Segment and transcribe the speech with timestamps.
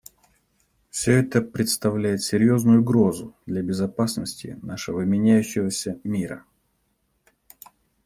[0.89, 6.43] Все это представляет серьезную угрозу для безопасности нашего меняющегося мира.